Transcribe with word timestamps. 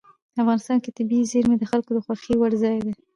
افغانستان 0.41 0.77
کې 0.83 0.95
طبیعي 0.97 1.25
زیرمې 1.31 1.57
د 1.59 1.63
خلکو 1.71 1.91
د 1.93 1.99
خوښې 2.05 2.33
وړ 2.37 2.51
ځای 2.63 2.77
دی. 2.85 2.93